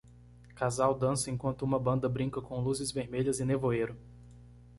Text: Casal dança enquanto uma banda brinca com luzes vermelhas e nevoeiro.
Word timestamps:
Casal 0.55 0.95
dança 0.95 1.29
enquanto 1.29 1.61
uma 1.61 1.77
banda 1.79 2.09
brinca 2.09 2.41
com 2.41 2.59
luzes 2.59 2.91
vermelhas 2.91 3.39
e 3.39 3.45
nevoeiro. 3.45 3.95